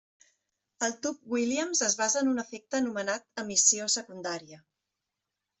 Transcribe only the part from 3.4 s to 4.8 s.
emissió secundària.